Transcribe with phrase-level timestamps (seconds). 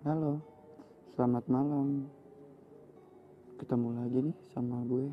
[0.00, 0.40] Halo,
[1.12, 2.08] selamat malam.
[3.60, 5.12] Ketemu lagi nih sama gue.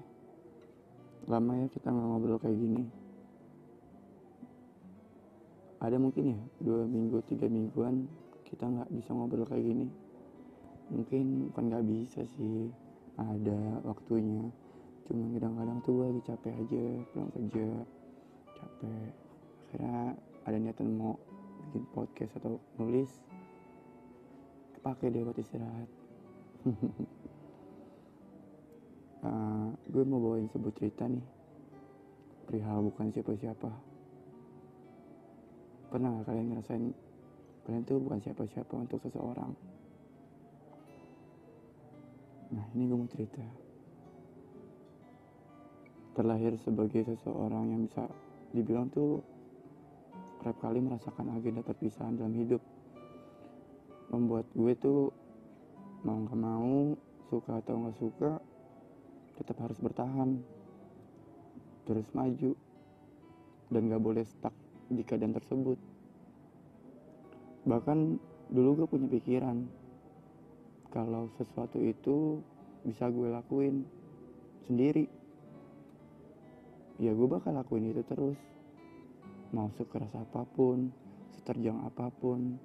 [1.27, 2.87] Lama ya kita nggak ngobrol kayak gini.
[5.83, 8.07] Ada mungkin ya dua minggu, tiga mingguan
[8.47, 9.91] kita nggak bisa ngobrol kayak gini.
[10.87, 12.71] Mungkin bukan nggak bisa sih,
[13.19, 14.47] ada waktunya.
[15.03, 17.67] Cuma kadang-kadang tuh gue lagi capek aja, pulang kerja,
[18.55, 19.11] capek.
[19.67, 20.15] Akhirnya
[20.47, 21.19] ada niatan mau
[21.75, 23.11] bikin podcast atau nulis
[24.87, 25.89] kepake deh buat istirahat.
[29.19, 31.27] Uh, gue mau bawain sebuah cerita nih.
[32.47, 33.67] Perihal bukan siapa-siapa.
[35.91, 36.85] Pernah gak kalian ngerasain
[37.67, 39.51] kalian tuh bukan siapa-siapa untuk seseorang?
[42.55, 43.43] Nah ini gue mau cerita.
[46.15, 48.07] Terlahir sebagai seseorang yang bisa
[48.55, 49.19] dibilang tuh
[50.39, 52.63] kerap kali merasakan agenda perpisahan dalam hidup
[54.11, 55.11] membuat gue tuh
[56.05, 56.95] mau gak mau
[57.27, 58.31] suka atau nggak suka
[59.37, 60.39] tetap harus bertahan.
[61.85, 62.51] Terus maju.
[63.67, 64.55] Dan gak boleh stuck
[64.87, 65.75] di keadaan tersebut.
[67.67, 67.99] Bahkan
[68.47, 69.67] dulu gue punya pikiran
[70.87, 72.39] kalau sesuatu itu
[72.87, 73.83] bisa gue lakuin
[74.63, 75.11] sendiri
[76.97, 78.39] ya gue bakal lakuin itu terus.
[79.51, 80.91] Mau sekeras apa pun
[81.31, 82.59] seterjang apa pun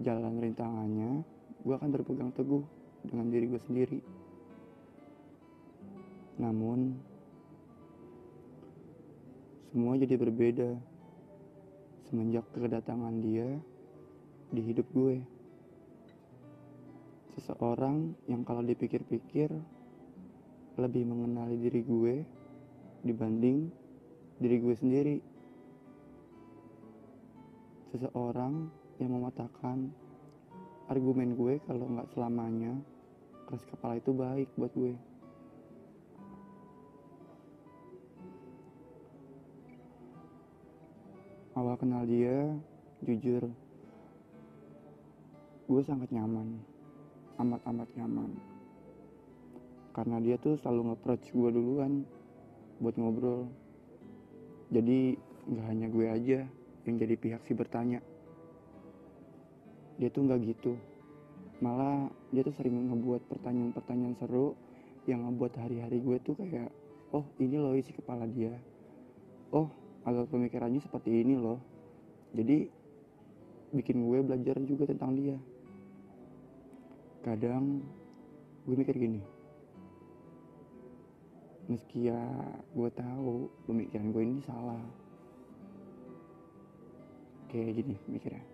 [0.00, 1.22] jalan rintangannya
[1.60, 2.64] gue akan berpegang teguh
[3.04, 4.00] dengan diri gue sendiri
[6.40, 6.96] namun
[9.70, 10.70] semua jadi berbeda
[12.08, 13.46] semenjak kedatangan dia
[14.50, 15.22] di hidup gue
[17.38, 19.52] seseorang yang kalau dipikir-pikir
[20.80, 22.14] lebih mengenali diri gue
[23.04, 23.68] dibanding
[24.40, 25.16] diri gue sendiri.
[27.92, 29.88] Seseorang yang mematahkan
[30.92, 32.76] argumen gue kalau nggak selamanya
[33.48, 34.94] keras kepala itu baik buat gue.
[41.58, 42.52] Awal kenal dia,
[43.02, 43.50] jujur,
[45.66, 46.56] gue sangat nyaman,
[47.42, 48.30] amat-amat nyaman.
[49.90, 52.06] Karena dia tuh selalu nge-approach gue duluan
[52.80, 53.44] buat ngobrol
[54.72, 55.18] jadi
[55.50, 56.38] nggak hanya gue aja
[56.88, 58.00] yang jadi pihak si bertanya
[60.00, 60.80] dia tuh nggak gitu.
[61.60, 64.56] Malah dia tuh sering ngebuat pertanyaan-pertanyaan seru
[65.04, 66.72] yang ngebuat hari-hari gue tuh kayak
[67.12, 68.56] oh ini loh isi kepala dia.
[69.52, 69.68] Oh
[70.08, 71.60] alur pemikirannya seperti ini loh.
[72.32, 72.64] Jadi
[73.76, 75.36] bikin gue belajar juga tentang dia.
[77.20, 77.84] Kadang
[78.64, 79.20] gue mikir gini
[81.70, 82.18] meski ya
[82.74, 84.82] gue tahu pemikiran gue ini salah.
[87.46, 88.49] Kayak gini mikirnya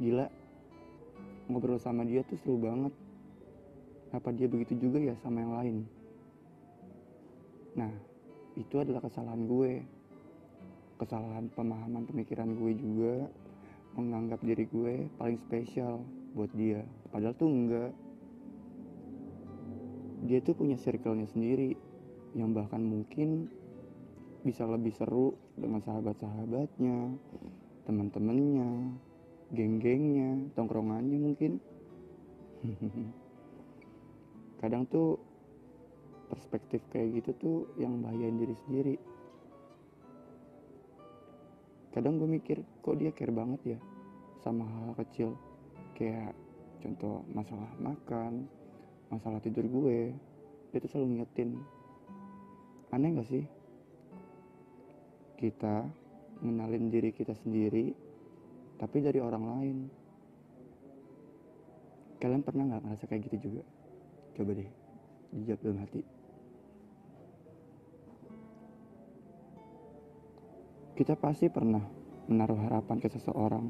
[0.00, 0.26] gila.
[1.46, 2.92] Ngobrol sama dia tuh seru banget.
[4.14, 5.76] Apa dia begitu juga ya sama yang lain?
[7.76, 7.92] Nah
[8.56, 9.84] itu adalah kesalahan gue.
[10.96, 13.14] Kesalahan pemahaman pemikiran gue juga.
[13.96, 16.04] Menganggap diri gue paling spesial
[16.36, 16.84] buat dia.
[17.08, 17.92] Padahal tuh enggak.
[20.26, 21.76] Dia tuh punya circle-nya sendiri
[22.36, 23.48] yang bahkan mungkin
[24.44, 27.18] bisa lebih seru dengan sahabat-sahabatnya,
[27.88, 28.94] teman-temannya,
[29.52, 31.62] geng-gengnya, tongkrongannya mungkin.
[34.60, 35.20] Kadang tuh
[36.26, 38.96] perspektif kayak gitu tuh yang bahayain diri sendiri.
[41.94, 43.78] Kadang gue mikir, kok dia care banget ya
[44.42, 45.30] sama hal, -hal kecil.
[45.96, 46.36] Kayak
[46.82, 48.44] contoh masalah makan,
[49.10, 50.12] masalah tidur gue
[50.70, 51.50] dia tuh selalu ngingetin
[52.90, 53.44] aneh gak sih
[55.38, 55.86] kita
[56.42, 57.94] mengenalin diri kita sendiri
[58.76, 59.76] tapi dari orang lain.
[62.16, 63.62] Kalian pernah nggak ngerasa kayak gitu juga?
[64.36, 64.70] Coba deh
[65.36, 66.02] dijawab dalam hati.
[70.96, 71.84] Kita pasti pernah
[72.24, 73.68] menaruh harapan ke seseorang.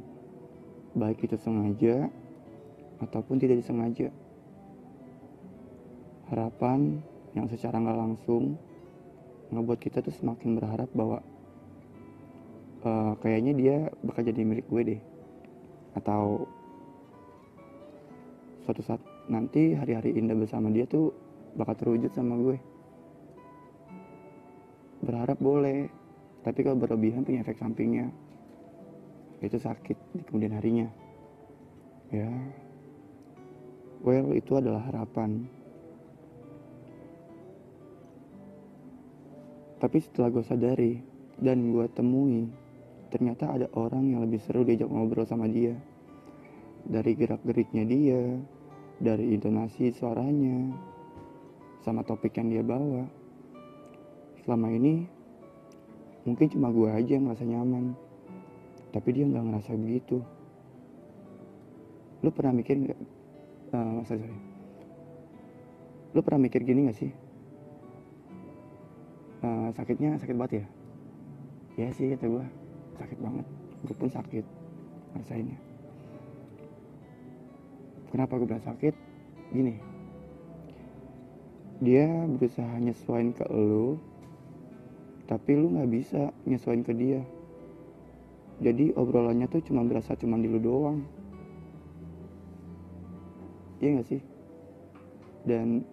[0.94, 2.06] Baik itu sengaja
[3.02, 4.14] ataupun tidak disengaja.
[6.30, 7.02] Harapan
[7.34, 8.54] yang secara nggak langsung
[9.50, 11.22] ngebuat kita tuh semakin berharap bahwa
[12.86, 15.00] uh, kayaknya dia bakal jadi milik gue deh.
[15.98, 16.46] Atau
[18.62, 21.10] suatu saat nanti hari-hari indah bersama dia tuh
[21.58, 22.56] bakal terwujud sama gue.
[25.02, 25.90] Berharap boleh
[26.46, 28.06] tapi kalau berlebihan punya efek sampingnya.
[29.42, 30.88] Itu sakit di kemudian harinya.
[32.14, 32.30] Ya.
[34.06, 35.50] Well itu adalah harapan.
[39.76, 40.94] Tapi setelah gue sadari
[41.36, 42.48] dan gue temui,
[43.16, 45.72] ternyata ada orang yang lebih seru diajak ngobrol sama dia.
[46.86, 48.22] dari gerak-geriknya dia
[49.02, 50.70] dari intonasi suaranya
[51.82, 53.08] sama topik yang dia bawa.
[54.44, 55.02] Selama ini
[56.28, 57.96] mungkin cuma gue aja yang ngerasa nyaman
[58.94, 60.22] tapi dia nggak ngerasa begitu.
[62.20, 63.00] Lu pernah mikir nggak?
[63.72, 64.38] Uh, sorry, sorry.
[66.14, 67.10] Lu pernah mikir gini gak sih?
[69.42, 70.66] Uh, sakitnya sakit banget ya?
[71.76, 72.65] Ya sih kata gue
[72.96, 73.46] sakit banget.
[73.84, 74.44] Gue pun sakit
[75.14, 75.66] ngerasainnya
[78.16, 78.94] kenapa gue bilang sakit?
[79.52, 79.76] Gini.
[81.84, 84.00] Dia berusaha nyesuaiin ke lu
[85.28, 87.20] tapi lu nggak bisa nyesuaiin ke dia.
[88.64, 91.04] Jadi obrolannya tuh cuma berasa cuma di lu doang.
[93.84, 94.22] Iya gak sih?
[95.44, 95.84] Dan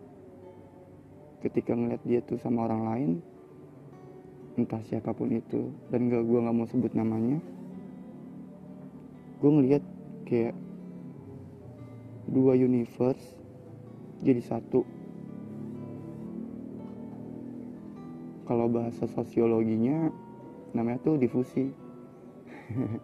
[1.44, 3.12] ketika ngeliat dia tuh sama orang lain
[4.54, 7.42] entah siapa pun itu dan gak gue nggak mau sebut namanya
[9.42, 9.84] gue ngeliat
[10.30, 10.56] kayak
[12.32, 13.44] dua universe
[14.24, 14.88] jadi satu.
[18.48, 20.12] Kalau bahasa sosiologinya
[20.72, 21.68] namanya tuh difusi.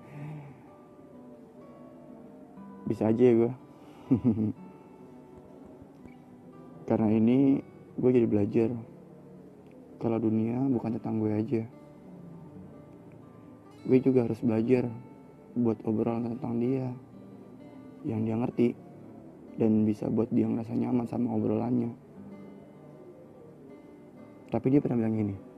[2.90, 3.54] Bisa aja ya gue
[6.90, 7.62] karena ini
[8.02, 8.74] gue jadi belajar
[10.00, 11.64] kalau dunia bukan tentang gue aja.
[13.84, 14.88] Gue juga harus belajar
[15.54, 16.88] buat obrolan tentang dia
[18.08, 18.74] yang dia ngerti
[19.60, 21.92] dan bisa buat dia ngerasa nyaman sama obrolannya.
[24.50, 25.50] Tapi dia pernah bilang gini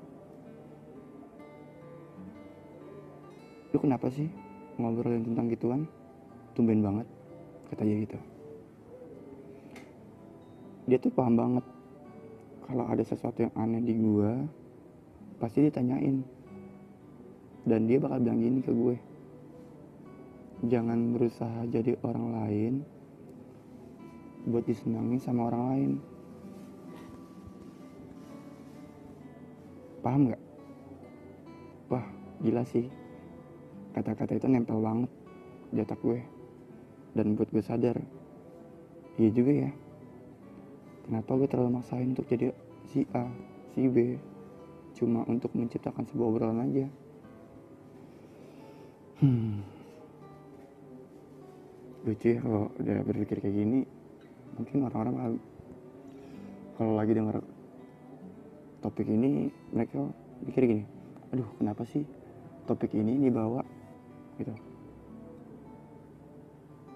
[3.71, 4.27] lu kenapa sih
[4.75, 5.81] ngobrolin tentang gituan?
[6.51, 7.07] Tumben banget
[7.71, 8.19] kata dia gitu.
[10.91, 11.65] Dia tuh paham banget
[12.71, 14.47] kalau ada sesuatu yang aneh di gua
[15.43, 16.23] pasti ditanyain.
[17.61, 18.97] Dan dia bakal bilang gini ke gue
[20.61, 22.73] jangan berusaha jadi orang lain
[24.45, 25.91] buat disenangi sama orang lain.
[30.01, 30.41] Paham nggak?
[31.93, 32.05] Wah
[32.41, 32.89] gila sih.
[33.93, 35.11] Kata-kata itu nempel banget
[35.69, 36.21] di otak gue.
[37.13, 38.01] Dan buat gue sadar.
[39.21, 39.71] Iya juga ya
[41.11, 42.55] kenapa gue terlalu maksain untuk jadi
[42.87, 43.27] si A
[43.75, 44.15] si B?
[44.95, 46.87] Cuma untuk menciptakan sebuah obrolan aja.
[49.19, 49.59] Hmm.
[52.07, 53.83] Lucu ya kalau udah berpikir kayak gini.
[54.55, 55.35] Mungkin orang-orang
[56.79, 57.43] kalau lagi dengar
[58.79, 60.07] topik ini mereka
[60.47, 60.83] pikir gini
[61.31, 62.03] aduh kenapa sih
[62.67, 63.63] topik ini dibawa?
[64.35, 64.51] Gitu.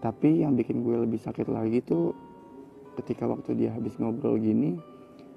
[0.04, 2.14] Tapi yang bikin gue lebih sakit lagi tuh
[2.96, 4.80] ketika waktu dia habis ngobrol gini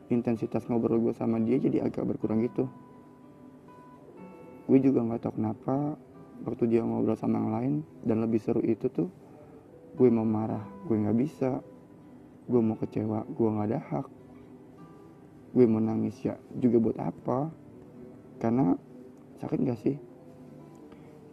[0.08, 2.64] intensitas ngobrol gue sama dia jadi agak berkurang gitu.
[4.68, 5.96] Gue juga nggak tahu kenapa
[6.44, 7.74] waktu dia ngobrol sama yang lain
[8.04, 9.08] dan lebih seru itu tuh
[9.96, 11.60] gue mau marah gue nggak bisa.
[12.48, 14.06] Gue mau kecewa gue nggak ada hak.
[15.52, 17.52] Gue mau nangis ya juga buat apa?
[18.40, 18.72] Karena
[19.42, 19.96] sakit gak sih?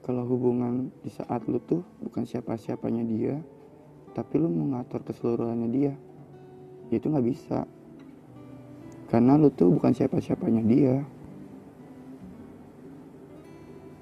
[0.02, 3.36] Kalau hubungan di saat lu tuh bukan siapa-siapanya dia
[4.16, 5.94] tapi lu mengatur keseluruhannya dia
[6.94, 7.66] itu nggak bisa.
[9.10, 10.96] Karena lu tuh bukan siapa-siapanya dia.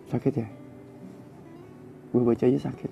[0.09, 0.47] Sakit ya?
[2.13, 2.91] Gue baca aja sakit.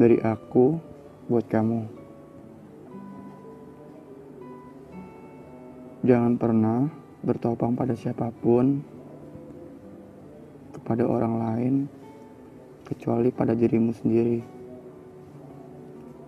[0.00, 0.80] Dari aku
[1.28, 1.84] buat kamu.
[6.00, 6.88] Jangan pernah
[7.20, 8.80] bertopang pada siapa pun,
[10.90, 11.74] kepada orang lain,
[12.82, 14.42] kecuali pada dirimu sendiri.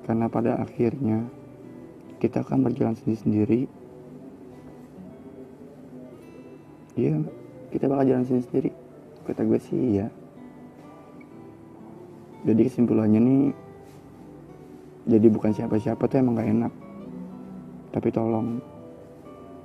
[0.06, 1.26] Karena pada akhirnya
[2.22, 3.66] kita akan berjalan sendiri-sendiri.
[6.94, 7.26] Iya,
[7.74, 8.70] kita bakal jalan sendiri-sendiri.
[9.26, 10.06] Kata gue sih iya
[12.42, 13.44] jadi kesimpulannya nih
[15.06, 16.72] jadi bukan siapa-siapa tuh emang gak enak
[17.94, 18.58] tapi tolong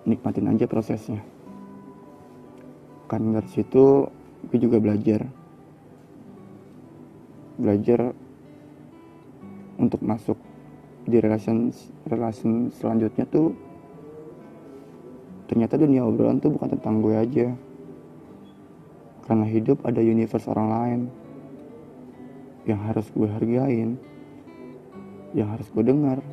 [0.05, 1.21] nikmatin aja prosesnya
[3.09, 4.05] kan dari situ
[4.45, 5.25] gue juga belajar.
[7.57, 8.13] Belajar
[9.81, 10.37] untuk masuk
[11.07, 11.71] di relasi
[12.03, 13.55] relasi selanjutnya tuh
[15.47, 17.47] ternyata dunia obrolan tuh bukan tentang gue aja.
[19.27, 21.01] Karena hidup ada universe orang lain
[22.67, 23.99] yang harus gue hargain
[25.35, 26.23] yang harus gue dengar.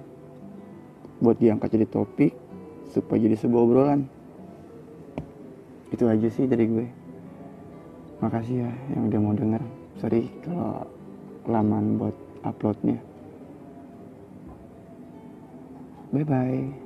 [1.19, 2.33] Buat diangkat jadi topik
[2.91, 4.01] supaya jadi sebuah obrolan.
[5.91, 7.04] Itu aja sih dari gue
[8.25, 9.63] makasih ya yang udah mau denger.
[10.01, 10.89] Sorry kalau
[11.45, 12.97] kelamaan buat uploadnya.
[16.15, 16.84] Bye bye